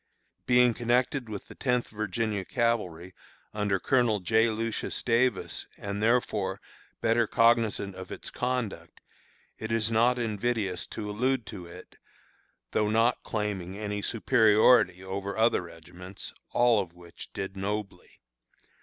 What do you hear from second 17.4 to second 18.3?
nobly.